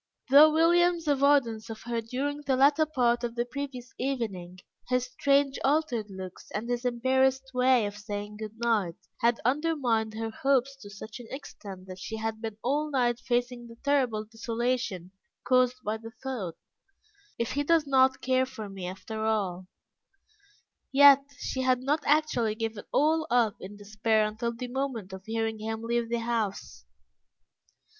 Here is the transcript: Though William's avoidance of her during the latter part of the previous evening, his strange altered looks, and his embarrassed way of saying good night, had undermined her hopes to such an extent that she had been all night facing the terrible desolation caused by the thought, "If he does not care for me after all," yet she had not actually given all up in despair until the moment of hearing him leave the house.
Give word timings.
Though 0.31 0.51
William's 0.51 1.07
avoidance 1.07 1.69
of 1.69 1.83
her 1.83 2.01
during 2.01 2.41
the 2.41 2.55
latter 2.55 2.87
part 2.87 3.23
of 3.23 3.35
the 3.35 3.45
previous 3.45 3.93
evening, 3.99 4.57
his 4.89 5.05
strange 5.05 5.59
altered 5.63 6.07
looks, 6.09 6.49
and 6.55 6.67
his 6.67 6.85
embarrassed 6.85 7.51
way 7.53 7.85
of 7.85 7.95
saying 7.95 8.37
good 8.37 8.55
night, 8.57 8.95
had 9.19 9.39
undermined 9.45 10.15
her 10.15 10.31
hopes 10.31 10.75
to 10.77 10.89
such 10.89 11.19
an 11.19 11.27
extent 11.29 11.85
that 11.85 11.99
she 11.99 12.17
had 12.17 12.41
been 12.41 12.57
all 12.63 12.89
night 12.89 13.19
facing 13.19 13.67
the 13.67 13.75
terrible 13.83 14.25
desolation 14.25 15.11
caused 15.43 15.75
by 15.85 15.97
the 15.97 16.13
thought, 16.23 16.57
"If 17.37 17.51
he 17.51 17.63
does 17.63 17.85
not 17.85 18.21
care 18.21 18.47
for 18.47 18.69
me 18.69 18.87
after 18.87 19.23
all," 19.25 19.67
yet 20.91 21.23
she 21.37 21.61
had 21.61 21.83
not 21.83 22.01
actually 22.07 22.55
given 22.55 22.85
all 22.91 23.27
up 23.29 23.57
in 23.59 23.77
despair 23.77 24.25
until 24.25 24.51
the 24.51 24.67
moment 24.67 25.13
of 25.13 25.25
hearing 25.27 25.59
him 25.59 25.83
leave 25.83 26.09
the 26.09 26.21
house. 26.21 26.85